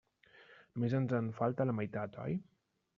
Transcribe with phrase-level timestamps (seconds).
[0.77, 2.39] Només ens en falta la meitat, oi?